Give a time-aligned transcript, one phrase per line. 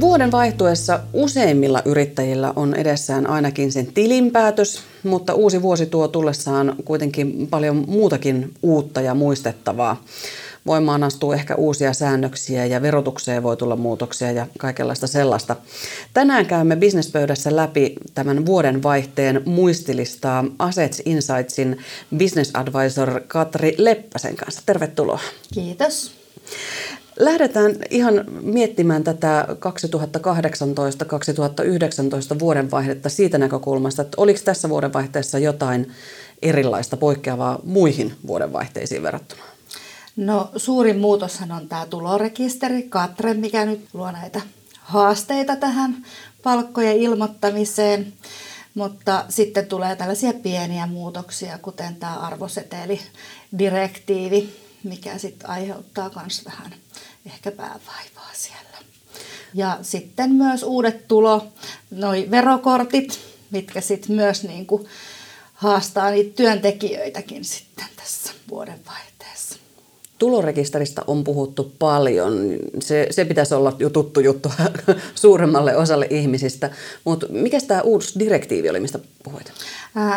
[0.00, 7.48] Vuoden vaihtuessa useimmilla yrittäjillä on edessään ainakin sen tilinpäätös, mutta uusi vuosi tuo tullessaan kuitenkin
[7.50, 10.04] paljon muutakin uutta ja muistettavaa.
[10.66, 15.56] Voimaan astuu ehkä uusia säännöksiä ja verotukseen voi tulla muutoksia ja kaikenlaista sellaista.
[16.14, 21.78] Tänään käymme bisnespöydässä läpi tämän vuoden vaihteen muistilistaa Assets Insightsin
[22.16, 24.62] business advisor Katri Leppäsen kanssa.
[24.66, 25.20] Tervetuloa.
[25.54, 26.12] Kiitos.
[27.18, 29.56] Lähdetään ihan miettimään tätä 2018-2019
[32.38, 35.92] vuodenvaihdetta siitä näkökulmasta, että oliko tässä vuodenvaihteessa jotain
[36.42, 39.42] erilaista poikkeavaa muihin vuodenvaihteisiin verrattuna?
[40.16, 44.40] No suurin muutoshan on tämä tulorekisteri, Katre, mikä nyt luo näitä
[44.80, 45.96] haasteita tähän
[46.42, 48.12] palkkojen ilmoittamiseen.
[48.74, 54.54] Mutta sitten tulee tällaisia pieniä muutoksia, kuten tämä arvosetelidirektiivi,
[54.84, 56.74] mikä sitten aiheuttaa myös vähän
[57.26, 58.78] ehkä päävaivaa siellä.
[59.54, 61.46] Ja sitten myös uudet tulo,
[61.90, 64.88] noi verokortit, mitkä sitten myös niinku
[65.54, 69.58] haastaa niitä työntekijöitäkin sitten tässä vuodenvaihteessa.
[70.18, 72.32] Tulorekisteristä on puhuttu paljon.
[72.80, 74.52] Se, se pitäisi olla jo tuttu juttu
[75.14, 76.70] suuremmalle osalle ihmisistä.
[77.04, 79.52] Mutta mikä tämä uusi direktiivi oli, mistä puhuit?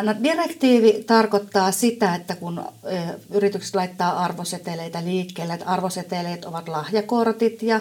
[0.04, 2.64] No, direktiivi tarkoittaa sitä, että kun
[3.32, 7.80] yritykset laittaa arvoseteleitä liikkeelle, että arvoseteleet ovat lahjakortit ja,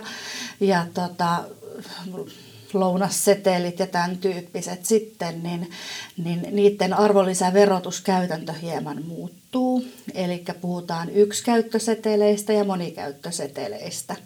[0.60, 1.44] ja tota,
[2.72, 5.70] lounassetelit ja tämän tyyppiset sitten, niin,
[6.24, 9.84] niin niiden arvonlisäverotuskäytäntö hieman muuttuu.
[10.14, 14.16] Eli puhutaan yksikäyttöseteleistä ja monikäyttöseteleistä.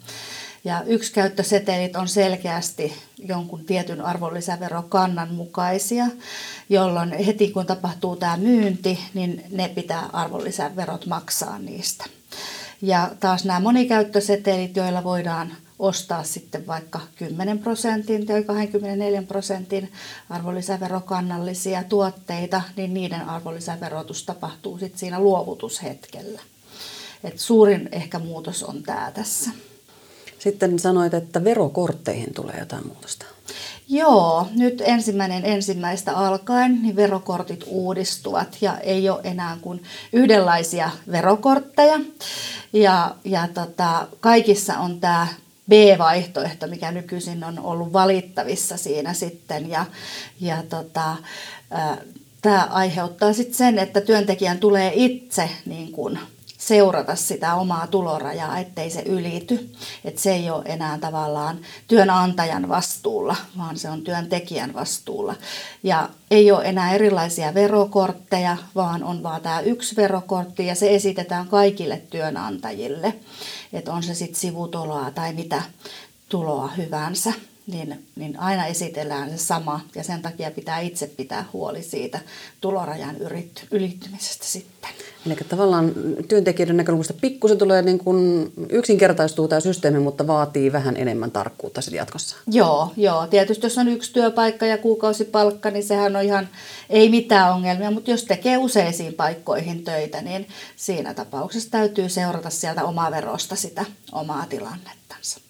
[0.65, 6.07] Ja yksikäyttösetelit on selkeästi jonkun tietyn arvonlisäverokannan mukaisia,
[6.69, 12.05] jolloin heti kun tapahtuu tämä myynti, niin ne pitää arvonlisäverot maksaa niistä.
[12.83, 19.93] Ja taas nämä monikäyttösetelit, joilla voidaan ostaa sitten vaikka 10 prosentin tai 24 prosentin
[20.31, 26.41] arvonlisäverokannallisia tuotteita, niin niiden arvonlisäverotus tapahtuu sitten siinä luovutushetkellä.
[27.25, 29.51] Et suurin ehkä muutos on tämä tässä.
[30.43, 33.27] Sitten sanoit, että verokortteihin tulee jotain muutosta.
[33.89, 39.83] Joo, nyt ensimmäinen ensimmäistä alkaen niin verokortit uudistuvat ja ei ole enää kuin
[40.13, 42.01] yhdenlaisia verokortteja.
[42.73, 45.27] Ja, ja tota, kaikissa on tämä
[45.69, 49.71] B-vaihtoehto, mikä nykyisin on ollut valittavissa siinä sitten.
[49.71, 49.87] Ja,
[50.41, 51.17] ja tota,
[52.43, 56.19] tämä aiheuttaa sitten sen, että työntekijän tulee itse niin kuin
[56.67, 59.73] seurata sitä omaa tulorajaa, ettei se ylity.
[60.05, 61.59] Että se ei ole enää tavallaan
[61.89, 65.35] työnantajan vastuulla, vaan se on työntekijän vastuulla.
[65.83, 71.49] Ja ei ole enää erilaisia verokortteja, vaan on vaan tämä yksi verokortti ja se esitetään
[71.49, 73.15] kaikille työnantajille.
[73.73, 75.63] Että on se sitten sivutuloa tai mitä
[76.29, 77.33] tuloa hyvänsä
[77.67, 82.21] niin, niin aina esitellään se sama ja sen takia pitää itse pitää huoli siitä
[82.61, 83.17] tulorajan
[83.71, 84.91] ylittymisestä sitten.
[85.27, 85.93] Eli tavallaan
[86.29, 91.99] työntekijöiden näkökulmasta pikkusen tulee niin kuin yksinkertaistuu tämä systeemi, mutta vaatii vähän enemmän tarkkuutta sitten
[91.99, 92.37] jatkossa.
[92.47, 93.27] Joo, joo.
[93.27, 96.49] Tietysti jos on yksi työpaikka ja kuukausipalkka, niin sehän on ihan
[96.91, 102.85] ei mitään ongelmia, mutta jos tekee useisiin paikkoihin töitä, niin siinä tapauksessa täytyy seurata sieltä
[102.85, 105.41] omaa verosta sitä omaa tilannettansa.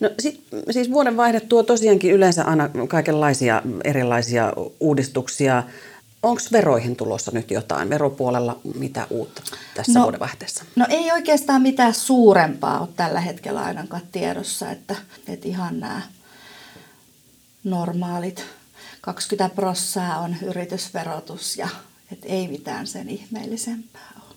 [0.00, 5.62] No sit, siis vuodenvaihde tuo tosiaankin yleensä aina kaikenlaisia erilaisia uudistuksia.
[6.22, 9.42] Onko veroihin tulossa nyt jotain veropuolella, mitä uutta
[9.74, 10.64] tässä no, vuodenvaihteessa?
[10.76, 14.96] No ei oikeastaan mitään suurempaa ole tällä hetkellä ainakaan tiedossa, että,
[15.28, 16.02] että ihan nämä
[17.64, 18.44] normaalit
[19.00, 21.68] 20 prossaa on yritysverotus ja
[22.12, 24.34] että ei mitään sen ihmeellisempää ole.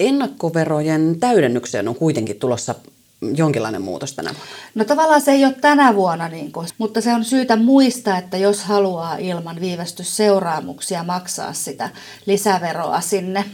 [0.00, 2.74] Ennakkoverojen täydennykseen on kuitenkin tulossa
[3.22, 4.52] jonkinlainen muutos tänä vuonna?
[4.74, 8.36] No tavallaan se ei ole tänä vuonna, niin kuin, mutta se on syytä muistaa, että
[8.36, 11.90] jos haluaa ilman viivästysseuraamuksia maksaa sitä
[12.26, 13.44] lisäveroa sinne,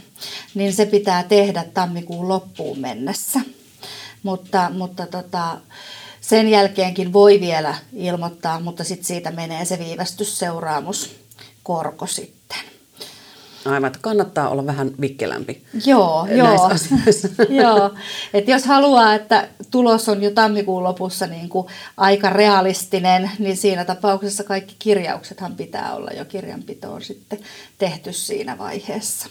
[0.55, 3.39] niin se pitää tehdä tammikuun loppuun mennessä.
[4.23, 5.57] Mutta, mutta tota,
[6.21, 11.15] sen jälkeenkin voi vielä ilmoittaa, mutta sitten siitä menee se viivästysseuraamus
[11.63, 12.42] korko sitten.
[13.65, 16.71] Aivan, että kannattaa olla vähän vikkelämpi joo, joo.
[17.63, 17.91] joo.
[18.33, 21.67] Et jos haluaa, että tulos on jo tammikuun lopussa niin kuin
[21.97, 27.39] aika realistinen, niin siinä tapauksessa kaikki kirjauksethan pitää olla jo kirjanpitoon sitten
[27.77, 29.29] tehty siinä vaiheessa.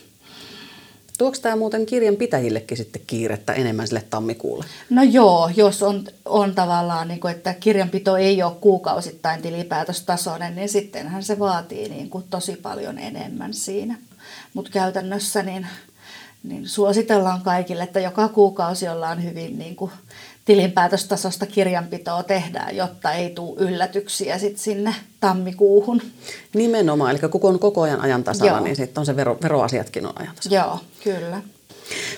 [1.19, 4.65] Tuoks tämä muuten kirjanpitäjillekin sitten kiirettä enemmän sille tammikuulle?
[4.91, 10.69] No joo, jos on, on tavallaan, niin kuin, että kirjanpito ei ole kuukausittain tilipäätöstasoinen, niin
[10.69, 13.99] sittenhän se vaatii niin kuin tosi paljon enemmän siinä.
[14.55, 15.67] Mutta käytännössä niin,
[16.43, 19.91] niin suositellaan kaikille, että joka kuukausi ollaan hyvin niin kuin
[20.45, 26.03] tilinpäätöstasosta kirjanpitoa tehdään, jotta ei tule yllätyksiä sit sinne tammikuuhun.
[26.55, 28.61] Nimenomaan, eli kun on koko ajan ajan tasalla, Joo.
[28.61, 30.59] niin sitten on se vero, veroasiatkin on ajan tasalla.
[30.59, 31.43] Joo, kyllä.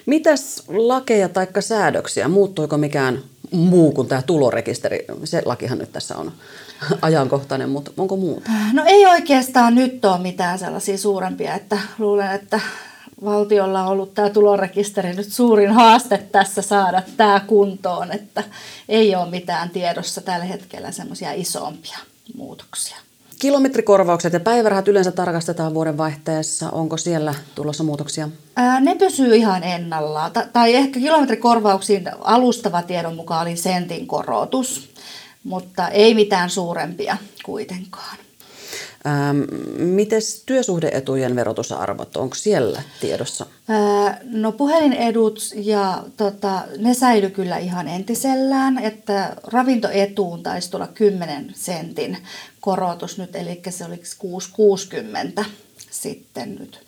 [0.06, 5.04] Mitäs lakeja tai säädöksiä, muuttuiko mikään muu kuin tämä tulorekisteri?
[5.24, 6.32] Se lakihan nyt tässä on
[7.02, 8.50] ajankohtainen, mutta onko muuta?
[8.72, 12.60] No ei oikeastaan nyt ole mitään sellaisia suurempia, että luulen, että
[13.24, 18.44] valtiolla on ollut tämä tulorekisteri nyt suurin haaste tässä saada tämä kuntoon, että
[18.88, 21.98] ei ole mitään tiedossa tällä hetkellä semmoisia isompia
[22.36, 22.96] muutoksia.
[23.38, 26.70] Kilometrikorvaukset ja päivärahat yleensä tarkastetaan vuoden vaihteessa.
[26.70, 28.28] Onko siellä tulossa muutoksia?
[28.56, 30.32] Ää, ne pysyy ihan ennallaan.
[30.32, 34.90] Ta- tai ehkä kilometrikorvauksiin alustava tiedon mukaan oli sentin korotus,
[35.44, 38.16] mutta ei mitään suurempia kuitenkaan.
[39.06, 39.40] Ähm,
[39.78, 43.46] Miten työsuhdeetujen verotusarvot, onko siellä tiedossa?
[43.68, 51.52] Ää, no puhelinedut ja tota, ne säily kyllä ihan entisellään, että ravintoetuun taisi tulla 10
[51.54, 52.18] sentin
[52.60, 54.02] korotus nyt, eli se oli
[55.38, 55.44] 6,60
[55.90, 56.80] sitten nyt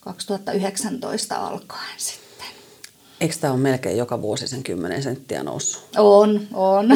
[0.00, 2.25] 2019 alkaen sitten.
[3.20, 5.88] Eikö tämä ole melkein joka vuosi sen 10 senttiä noussut?
[5.98, 6.88] On, on.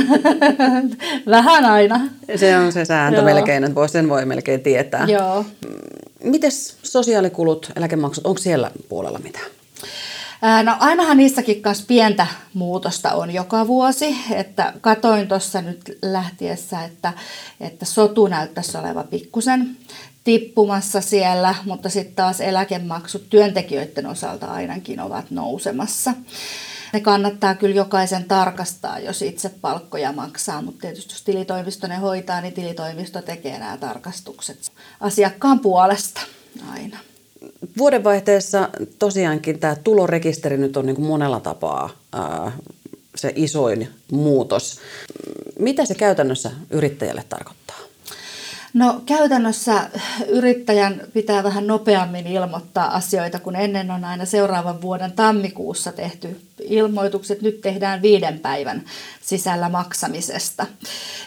[1.26, 2.00] Vähän aina.
[2.37, 3.25] Se on se sääntö Joo.
[3.25, 5.06] melkein, että sen voi melkein tietää.
[5.06, 5.44] Joo.
[6.25, 9.46] Mites sosiaalikulut, eläkemaksut, onko siellä puolella mitään?
[10.64, 17.12] No ainahan niissäkin kanssa pientä muutosta on joka vuosi, että katoin tuossa nyt lähtiessä, että,
[17.61, 19.76] että sotu näyttäisi olevan pikkusen
[20.25, 26.14] tippumassa siellä, mutta sitten taas eläkemaksut työntekijöiden osalta ainakin ovat nousemassa.
[26.93, 32.40] Ne kannattaa kyllä jokaisen tarkastaa, jos itse palkkoja maksaa, mutta tietysti jos tilitoimisto ne hoitaa,
[32.40, 36.20] niin tilitoimisto tekee nämä tarkastukset asiakkaan puolesta
[36.73, 36.99] aina.
[37.78, 38.69] Vuodenvaihteessa
[38.99, 42.52] tosiaankin tämä tulorekisteri nyt on niin kuin monella tapaa ää,
[43.16, 44.78] se isoin muutos.
[45.58, 47.59] Mitä se käytännössä yrittäjälle tarkoittaa?
[48.75, 49.90] No käytännössä
[50.28, 57.43] yrittäjän pitää vähän nopeammin ilmoittaa asioita, kun ennen on aina seuraavan vuoden tammikuussa tehty ilmoitukset.
[57.43, 58.84] Nyt tehdään viiden päivän
[59.20, 60.67] sisällä maksamisesta.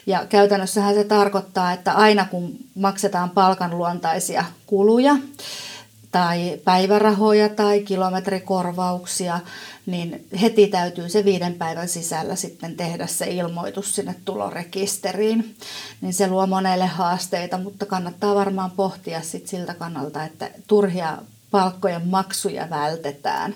[0.06, 5.16] Ja käytännössähän se tarkoittaa, että aina kun maksetaan palkanluontaisia kuluja,
[6.14, 9.40] tai päivärahoja tai kilometrikorvauksia,
[9.86, 15.56] niin heti täytyy se viiden päivän sisällä sitten tehdä se ilmoitus sinne tulorekisteriin.
[16.02, 21.18] Niin se luo monelle haasteita, mutta kannattaa varmaan pohtia sit siltä kannalta, että turhia
[21.52, 23.54] palkkojen maksuja vältetään.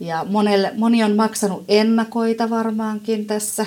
[0.00, 3.66] Ja monelle, moni on maksanut ennakoita varmaankin tässä,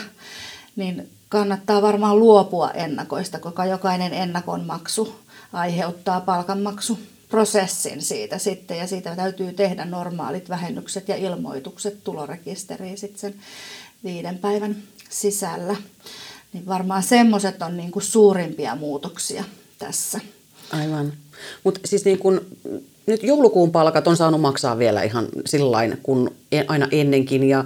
[0.75, 5.16] niin kannattaa varmaan luopua ennakoista, koska jokainen ennakon maksu
[5.54, 7.00] aiheuttaa palkanmaksu
[7.30, 13.36] prosessin siitä sitten ja siitä täytyy tehdä normaalit vähennykset ja ilmoitukset tulorekisteriin sitten sen
[14.04, 14.76] viiden päivän
[15.10, 15.76] sisällä.
[16.54, 19.44] Niin varmaan semmoiset on niin kuin suurimpia muutoksia
[19.80, 20.20] tässä.
[20.72, 21.14] Aivan.
[21.64, 22.46] Mutta siis niin kun,
[23.06, 27.66] nyt joulukuun palkat on saanut maksaa vielä ihan sillain kuin e- aina ennenkin ja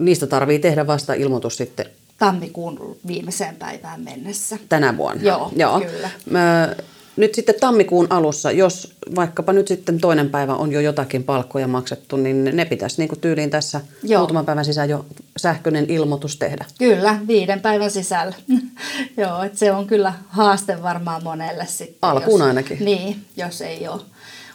[0.00, 1.86] niistä tarvii tehdä vasta ilmoitus sitten
[2.18, 4.58] tammikuun viimeiseen päivään mennessä.
[4.68, 5.22] Tänä vuonna?
[5.22, 5.80] Joo, Joo.
[5.80, 6.10] kyllä.
[6.30, 6.74] Mä,
[7.16, 12.16] nyt sitten tammikuun alussa, jos vaikkapa nyt sitten toinen päivä on jo jotakin palkkoja maksettu,
[12.16, 14.20] niin ne pitäisi niin kuin tyyliin tässä Joo.
[14.20, 16.64] muutaman päivän sisään jo sähköinen ilmoitus tehdä.
[16.78, 18.34] Kyllä, viiden päivän sisällä.
[19.16, 21.98] Joo, että se on kyllä haaste varmaan monelle sitten.
[22.02, 22.84] Alkuun jos, ainakin.
[22.84, 24.00] Niin, jos ei ole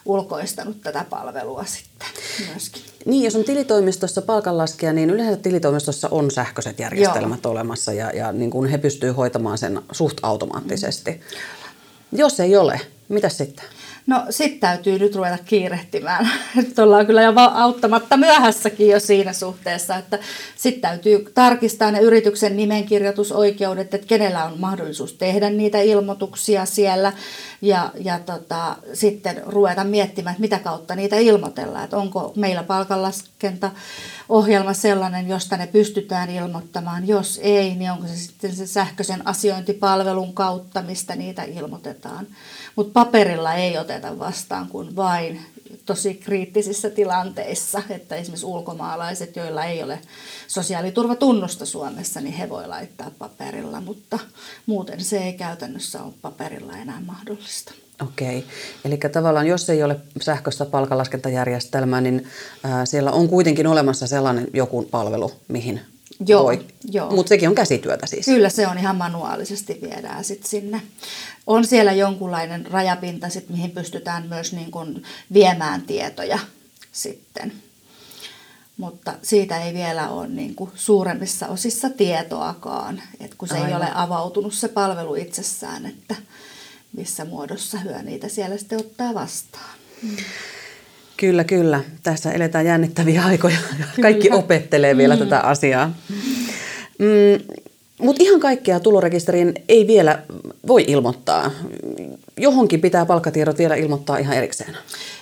[0.04, 2.08] ulkoistanut tätä palvelua sitten
[2.52, 2.82] myöskin.
[3.04, 7.52] Niin, jos on tilitoimistossa palkanlaskija, niin yleensä tilitoimistossa on sähköiset järjestelmät Joo.
[7.52, 11.10] olemassa ja, ja niin kuin he pystyvät hoitamaan sen suht automaattisesti.
[11.10, 11.69] Mm.
[12.12, 13.64] Jos ei ole, mitä sitten?
[14.06, 16.30] No sitten täytyy nyt ruveta kiirehtimään.
[16.56, 20.18] Nyt ollaan kyllä jo auttamatta myöhässäkin jo siinä suhteessa, että
[20.56, 27.12] sitten täytyy tarkistaa ne yrityksen nimenkirjoitusoikeudet, että kenellä on mahdollisuus tehdä niitä ilmoituksia siellä
[27.62, 33.70] ja, ja tota, sitten ruveta miettimään, että mitä kautta niitä ilmoitellaan, että onko meillä palkanlaskenta
[34.28, 37.08] ohjelma sellainen, josta ne pystytään ilmoittamaan.
[37.08, 42.26] Jos ei, niin onko se sitten se sähköisen asiointipalvelun kautta, mistä niitä ilmoitetaan.
[42.76, 45.40] Mutta paperilla ei oteta vastaan kuin vain
[45.86, 49.98] tosi kriittisissä tilanteissa, että esimerkiksi ulkomaalaiset, joilla ei ole
[50.48, 54.18] sosiaaliturvatunnusta Suomessa, niin he voi laittaa paperilla, mutta
[54.66, 57.72] muuten se ei käytännössä ole paperilla enää mahdollista.
[58.02, 58.44] Okei,
[58.84, 62.28] eli tavallaan jos ei ole sähköistä palkanlaskentajärjestelmää, niin
[62.64, 65.80] ää, siellä on kuitenkin olemassa sellainen joku palvelu, mihin
[66.26, 66.66] Joo, voi.
[66.90, 67.10] joo.
[67.10, 68.26] Mutta sekin on käsityötä siis.
[68.26, 70.82] Kyllä se on ihan manuaalisesti viedään sit sinne.
[71.46, 76.38] On siellä jonkunlainen rajapinta, sit, mihin pystytään myös niin kun viemään tietoja
[76.92, 77.52] sitten.
[78.76, 83.68] mutta siitä ei vielä ole niin kuin suuremmissa osissa tietoakaan, että kun se Aivan.
[83.68, 86.16] ei ole avautunut se palvelu itsessään, että
[86.96, 89.78] missä muodossa hyö niitä siellä sitten ottaa vastaan.
[90.02, 90.16] Mm.
[91.20, 91.80] Kyllä, kyllä.
[92.02, 93.56] Tässä eletään jännittäviä aikoja.
[94.02, 94.38] Kaikki kyllä.
[94.38, 95.18] opettelee vielä mm.
[95.18, 95.92] tätä asiaa.
[96.98, 97.56] Mm,
[97.98, 100.22] Mutta ihan kaikkea tulorekisteriin ei vielä
[100.66, 101.50] voi ilmoittaa.
[102.36, 104.76] Johonkin pitää palkkatiedot vielä ilmoittaa ihan erikseen.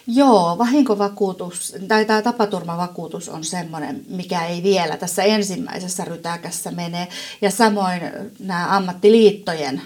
[0.06, 7.08] Joo, vahinkovakuutus tai tämä tapaturmavakuutus on semmoinen, mikä ei vielä tässä ensimmäisessä rytäkässä mene.
[7.42, 8.00] Ja samoin
[8.38, 9.82] nämä ammattiliittojen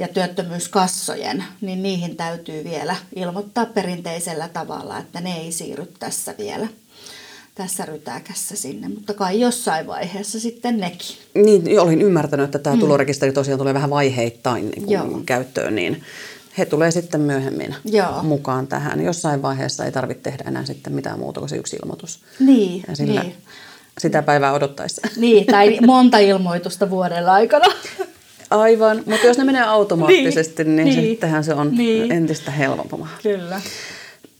[0.00, 6.68] ja työttömyyskassojen, niin niihin täytyy vielä ilmoittaa perinteisellä tavalla, että ne ei siirry tässä vielä
[7.54, 11.16] tässä rytäkässä sinne, mutta kai jossain vaiheessa sitten nekin.
[11.34, 12.80] Niin, olin ymmärtänyt, että tämä mm.
[12.80, 16.02] tulorekisteri tosiaan tulee vähän vaiheittain niin kuin käyttöön, niin
[16.58, 18.22] he tulee sitten myöhemmin Joo.
[18.22, 19.04] mukaan tähän.
[19.04, 22.20] Jossain vaiheessa ei tarvitse tehdä enää sitten mitään muuta kuin se yksi ilmoitus.
[22.38, 23.34] Niin, ja sillä niin.
[23.98, 25.08] Sitä päivää odottaessa.
[25.16, 27.66] Niin, tai monta ilmoitusta vuoden aikana.
[28.50, 31.08] Aivan, mutta jos ne menee automaattisesti, niin, niin, niin.
[31.08, 32.12] sittenhän se on niin.
[32.12, 33.08] entistä helpompaa.
[33.22, 33.60] Kyllä.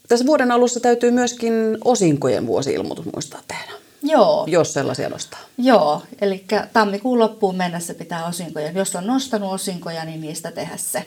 [0.09, 3.73] Tässä vuoden alussa täytyy myöskin osinkojen vuosi-ilmoitus muistaa tehdä.
[4.03, 4.45] Joo.
[4.49, 5.41] Jos sellaisia nostaa.
[5.59, 8.71] Joo, eli tammikuun loppuun mennessä pitää osinkoja.
[8.71, 11.05] Jos on nostanut osinkoja, niin niistä tehdä se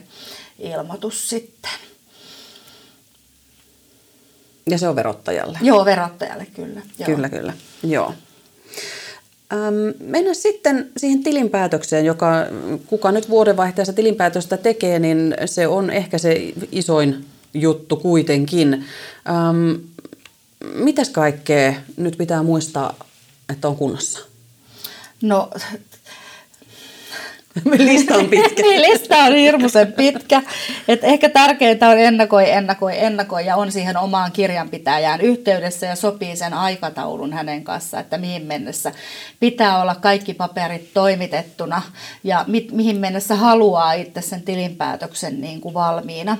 [0.59, 1.71] ilmoitus sitten.
[4.69, 5.59] Ja se on verottajalle?
[5.61, 6.81] Joo, verottajalle kyllä.
[6.99, 7.05] Joo.
[7.05, 7.53] Kyllä, kyllä.
[7.83, 8.13] Joo.
[9.99, 12.27] Mennään sitten siihen tilinpäätökseen, joka
[12.87, 18.85] kuka nyt vuodenvaihteessa tilinpäätöstä tekee, niin se on ehkä se isoin juttu kuitenkin.
[19.29, 19.81] Ähm,
[20.73, 22.95] mitäs kaikkea nyt pitää muistaa,
[23.49, 24.19] että on kunnossa?
[25.21, 25.49] No
[27.77, 28.61] Lista on pitkä.
[28.61, 30.41] niin, lista on hirmuisen pitkä.
[30.87, 36.35] Et ehkä tärkeintä on ennakoi, ennakoi, ennakoi ja on siihen omaan kirjanpitäjään yhteydessä ja sopii
[36.35, 38.91] sen aikataulun hänen kanssa, että mihin mennessä
[39.39, 41.81] pitää olla kaikki paperit toimitettuna
[42.23, 46.37] ja mi- mihin mennessä haluaa itse sen tilinpäätöksen niin kuin valmiina.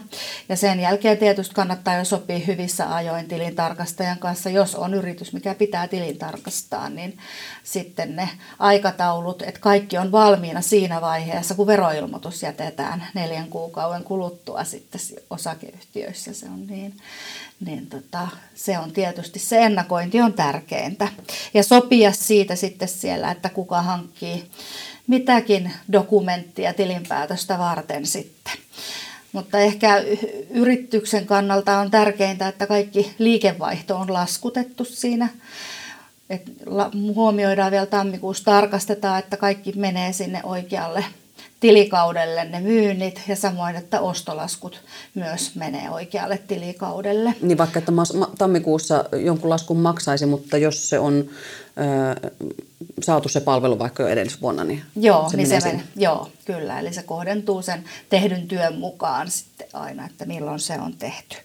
[0.49, 5.55] Ja sen jälkeen tietysti kannattaa jo sopia hyvissä ajoin tilintarkastajan kanssa, jos on yritys, mikä
[5.55, 7.17] pitää tilintarkastaa, niin
[7.63, 8.29] sitten ne
[8.59, 16.33] aikataulut, että kaikki on valmiina siinä vaiheessa, kun veroilmoitus jätetään neljän kuukauden kuluttua sitten osakeyhtiöissä.
[16.33, 16.97] Se on niin,
[17.65, 21.07] niin tota, se on tietysti se ennakointi on tärkeintä.
[21.53, 24.49] Ja sopia siitä sitten siellä, että kuka hankkii
[25.07, 28.53] mitäkin dokumenttia tilinpäätöstä varten sitten.
[29.31, 30.03] Mutta ehkä
[30.49, 35.29] yrityksen kannalta on tärkeintä, että kaikki liikevaihto on laskutettu siinä
[36.33, 36.51] et
[37.15, 41.05] huomioidaan vielä tammikuussa, tarkastetaan, että kaikki menee sinne oikealle
[41.63, 44.81] tilikaudelle ne myynnit ja samoin, että ostolaskut
[45.15, 47.35] myös menee oikealle tilikaudelle.
[47.41, 47.91] Niin vaikka että
[48.37, 51.29] tammikuussa jonkun laskun maksaisi, mutta jos se on
[52.25, 52.31] ö,
[53.01, 56.79] saatu se palvelu vaikka jo edellisvuonna, niin joo, se niin menee se menee, Joo, kyllä.
[56.79, 61.35] Eli se kohdentuu sen tehdyn työn mukaan sitten aina, että milloin se on tehty.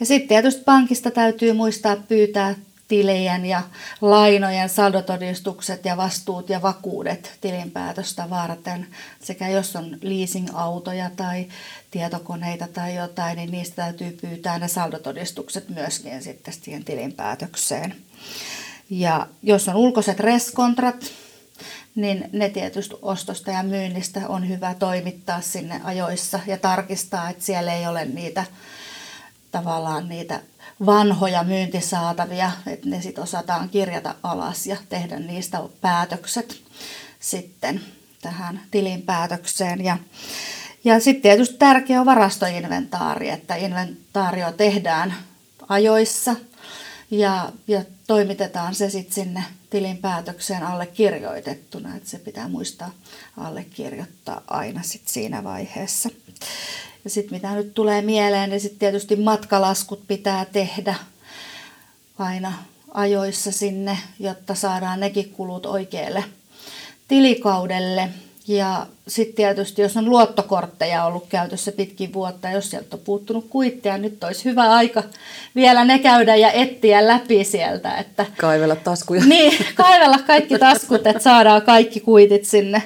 [0.00, 2.54] Ja sitten tietysti pankista täytyy muistaa pyytää
[2.88, 3.62] tilien ja
[4.00, 8.86] lainojen saldotodistukset ja vastuut ja vakuudet tilinpäätöstä varten.
[9.22, 11.48] Sekä jos on leasing-autoja tai
[11.90, 17.94] tietokoneita tai jotain, niin niistä täytyy pyytää ne saldotodistukset myöskin sitten siihen tilinpäätökseen.
[18.90, 21.04] Ja jos on ulkoiset reskontrat,
[21.94, 27.74] niin ne tietysti ostosta ja myynnistä on hyvä toimittaa sinne ajoissa ja tarkistaa, että siellä
[27.74, 28.44] ei ole niitä
[29.50, 30.40] tavallaan niitä
[30.86, 36.62] vanhoja myyntisaatavia, että ne sitten osataan kirjata alas ja tehdä niistä päätökset
[37.20, 37.80] sitten
[38.22, 39.84] tähän tilinpäätökseen.
[39.84, 39.98] Ja,
[40.84, 45.14] ja sitten tietysti tärkeä on varastoinventaari, että inventaario tehdään
[45.68, 46.36] ajoissa
[47.10, 52.90] ja, ja toimitetaan se sitten sinne tilinpäätökseen allekirjoitettuna, että se pitää muistaa
[53.36, 56.08] allekirjoittaa aina sitten siinä vaiheessa.
[57.04, 60.94] Ja sitten mitä nyt tulee mieleen, niin sitten tietysti matkalaskut pitää tehdä
[62.18, 62.52] aina
[62.94, 66.24] ajoissa sinne, jotta saadaan nekin kulut oikealle
[67.08, 68.08] tilikaudelle.
[68.48, 73.98] Ja sitten tietysti, jos on luottokortteja ollut käytössä pitkin vuotta, jos sieltä on puuttunut kuitteja,
[73.98, 75.02] nyt olisi hyvä aika
[75.54, 77.96] vielä ne käydä ja etsiä läpi sieltä.
[77.96, 79.22] Että, kaivella taskuja.
[79.34, 82.82] Niin, kaivella kaikki taskut, että saadaan kaikki kuitit sinne,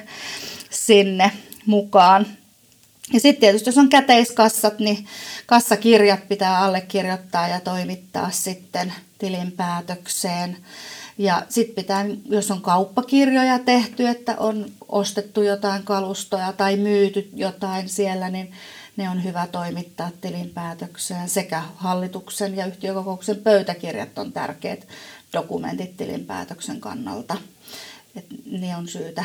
[0.69, 1.31] sinne
[1.65, 2.25] mukaan.
[3.13, 5.07] Ja sitten tietysti jos on käteiskassat, niin
[5.45, 10.57] kassakirjat pitää allekirjoittaa ja toimittaa sitten tilinpäätökseen.
[11.17, 17.89] Ja sitten pitää, jos on kauppakirjoja tehty, että on ostettu jotain kalustoja tai myyty jotain
[17.89, 18.53] siellä, niin
[18.97, 21.29] ne on hyvä toimittaa tilinpäätökseen.
[21.29, 24.87] Sekä hallituksen ja yhtiökokouksen pöytäkirjat on tärkeät
[25.33, 27.37] dokumentit tilinpäätöksen kannalta.
[28.15, 29.23] Et ne on syytä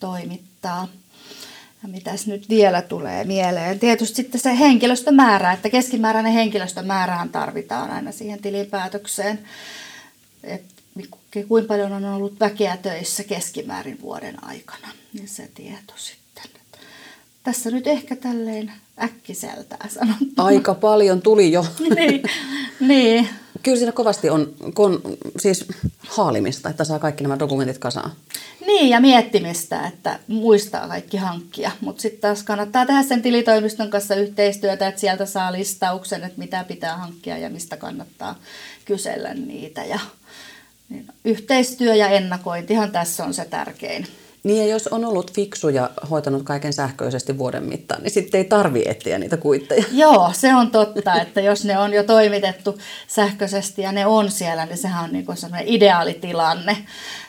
[0.00, 0.88] toimittaa.
[1.84, 3.78] Ja mitäs nyt vielä tulee mieleen?
[3.78, 9.38] Tietysti sitten se henkilöstömäärä, että keskimääräinen henkilöstömäärähän tarvitaan aina siihen tilinpäätökseen.
[10.44, 10.62] Et
[11.48, 16.44] kuinka paljon on ollut väkeä töissä keskimäärin vuoden aikana, niin se tieto sitten.
[17.42, 18.72] Tässä nyt ehkä tälleen
[19.02, 20.32] äkkiseltään sanottuna.
[20.36, 21.66] Aika paljon tuli jo.
[21.96, 22.22] niin,
[22.80, 23.28] niin.
[23.64, 25.00] Kyllä siinä kovasti on kon,
[25.38, 25.64] siis
[25.98, 28.10] haalimista, että saa kaikki nämä dokumentit kasaan.
[28.66, 31.70] Niin, ja miettimistä, että muistaa kaikki hankkia.
[31.80, 36.64] Mutta sitten taas kannattaa tehdä sen tilitoimiston kanssa yhteistyötä, että sieltä saa listauksen, että mitä
[36.64, 38.38] pitää hankkia ja mistä kannattaa
[38.84, 39.84] kysellä niitä.
[39.84, 40.00] Ja,
[40.88, 44.06] niin, yhteistyö ja ennakointihan tässä on se tärkein.
[44.44, 48.44] Niin ja jos on ollut fiksu ja hoitanut kaiken sähköisesti vuoden mittaan, niin sitten ei
[48.44, 49.84] tarvi etsiä niitä kuitteja.
[50.02, 54.66] Joo, se on totta, että jos ne on jo toimitettu sähköisesti ja ne on siellä,
[54.66, 56.76] niin sehän on niin sellainen ideaalitilanne.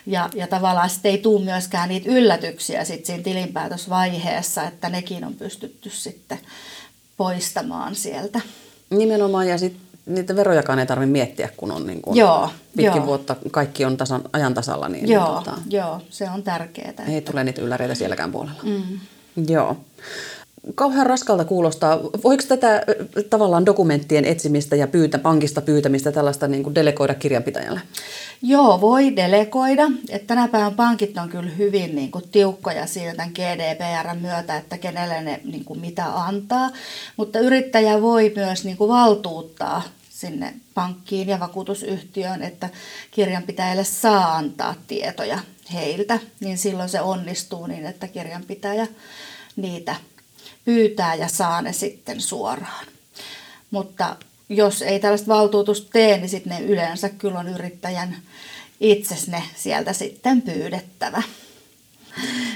[0.06, 5.34] Ja, ja tavallaan sitten ei tule myöskään niitä yllätyksiä sit siinä tilinpäätösvaiheessa, että nekin on
[5.34, 6.38] pystytty sitten
[7.16, 8.40] poistamaan sieltä.
[8.90, 13.06] Nimenomaan ja sitten niitä verojakaan ei tarvitse miettiä, kun on niin kuin joo, pitkin joo.
[13.06, 14.88] vuotta kaikki on tasan, ajan tasalla.
[14.88, 16.92] Niin, joo, niin, tota, joo, se on tärkeää.
[17.08, 17.32] Ei että...
[17.32, 18.62] tule niitä ylläreitä sielläkään puolella.
[18.62, 19.00] Mm.
[19.48, 19.76] Joo.
[20.74, 22.00] Kauhean raskalta kuulostaa.
[22.24, 22.82] Voiko tätä
[23.30, 27.80] tavallaan dokumenttien etsimistä ja pyytä, pankista pyytämistä tällaista niin kuin delegoida kirjanpitäjälle?
[28.42, 29.90] Joo, voi delegoida.
[30.08, 32.84] Et tänä päivänä pankit on kyllä hyvin niin kuin, tiukkoja
[33.16, 36.70] tämän GDPR myötä, että kenelle ne niin kuin, mitä antaa.
[37.16, 42.68] Mutta yrittäjä voi myös niin kuin, valtuuttaa sinne pankkiin ja vakuutusyhtiöön, että
[43.10, 45.38] kirjanpitäjälle saa antaa tietoja
[45.72, 48.86] heiltä, niin silloin se onnistuu niin, että kirjanpitäjä
[49.56, 49.96] niitä
[50.64, 52.86] pyytää ja saa ne sitten suoraan.
[53.70, 54.16] Mutta
[54.48, 58.16] jos ei tällaista valtuutusta tee, niin sitten ne yleensä kyllä on yrittäjän
[58.80, 61.22] itse ne sieltä sitten pyydettävä.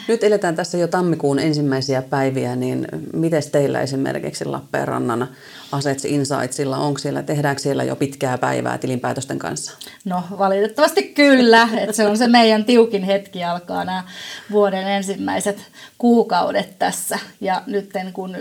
[0.09, 5.29] Nyt eletään tässä jo tammikuun ensimmäisiä päiviä, niin miten teillä esimerkiksi Lappeenrannan
[5.73, 9.73] Assets Insightsilla, onko siellä, tehdäänkö siellä jo pitkää päivää tilinpäätösten kanssa?
[10.05, 14.05] No valitettavasti kyllä, että se on se meidän tiukin hetki alkaa nämä
[14.51, 15.59] vuoden ensimmäiset
[15.99, 17.19] kuukaudet tässä.
[17.41, 18.37] Ja nyt kun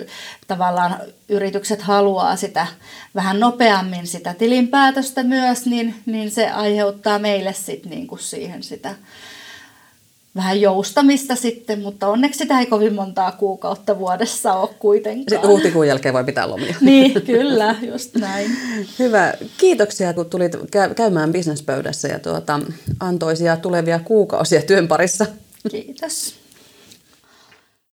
[0.47, 2.67] tavallaan yritykset haluaa sitä
[3.15, 8.95] vähän nopeammin sitä tilinpäätöstä myös, niin, niin se aiheuttaa meille sitten niin kuin siihen sitä
[10.39, 15.25] vähän joustamista sitten, mutta onneksi sitä ei kovin montaa kuukautta vuodessa ole kuitenkaan.
[15.29, 16.75] Sitten huhtikuun jälkeen voi pitää lomia.
[16.81, 18.51] niin, kyllä, just näin.
[18.99, 19.33] Hyvä.
[19.57, 20.55] Kiitoksia, kun tulit
[20.95, 22.59] käymään bisnespöydässä ja tuota,
[22.99, 25.25] antoisia tulevia kuukausia työn parissa.
[25.71, 26.38] Kiitos.